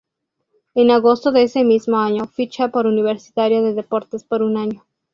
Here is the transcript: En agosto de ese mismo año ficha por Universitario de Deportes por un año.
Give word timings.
En 0.73 0.89
agosto 0.89 1.31
de 1.31 1.43
ese 1.43 1.63
mismo 1.63 1.95
año 1.99 2.25
ficha 2.25 2.69
por 2.69 2.87
Universitario 2.87 3.61
de 3.61 3.75
Deportes 3.75 4.23
por 4.23 4.41
un 4.41 4.57
año. 4.57 4.83